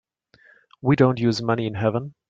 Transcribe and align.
We 0.81 0.95
don't 0.95 1.19
use 1.19 1.43
money 1.43 1.67
in 1.67 1.75
heaven. 1.75 2.15